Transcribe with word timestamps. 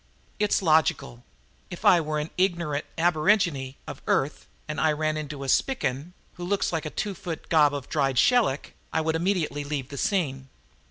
It's 0.39 0.63
logical. 0.63 1.23
If 1.69 1.85
I 1.85 2.01
were 2.01 2.17
an 2.17 2.31
ignorant 2.35 2.85
aborigine 2.97 3.77
of 3.85 4.01
Earth 4.07 4.47
and 4.67 4.81
I 4.81 4.91
ran 4.93 5.15
into 5.15 5.43
a 5.43 5.47
Spican, 5.47 6.13
who 6.37 6.43
looks 6.43 6.73
like 6.73 6.87
a 6.87 6.89
two 6.89 7.13
foot 7.13 7.49
gob 7.49 7.75
of 7.75 7.87
dried 7.87 8.17
shellac, 8.17 8.73
I 8.91 8.99
would 8.99 9.13
immediately 9.15 9.63
leave 9.63 9.89
the 9.89 9.99
scene. 9.99 10.49